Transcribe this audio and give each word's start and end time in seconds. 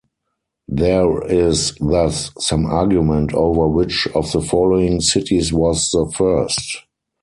There 0.67 1.21
is 1.31 1.75
thus 1.75 2.31
some 2.39 2.65
argument 2.65 3.35
over 3.35 3.67
which 3.67 4.07
of 4.15 4.31
the 4.31 4.41
following 4.41 4.99
cities 4.99 5.53
was 5.53 5.91
the 5.91 6.11
first. 6.17 6.77